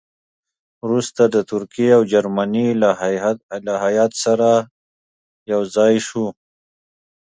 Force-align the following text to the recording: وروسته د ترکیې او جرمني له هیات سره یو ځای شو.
وروسته 0.83 1.21
د 1.27 1.35
ترکیې 1.51 1.89
او 1.97 2.01
جرمني 2.11 2.67
له 3.73 3.77
هیات 3.87 4.11
سره 4.23 4.49
یو 5.51 5.61
ځای 5.75 5.93
شو. 6.07 6.25